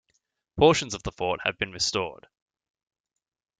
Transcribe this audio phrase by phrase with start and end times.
[0.57, 2.25] Portions of the fort have been restored.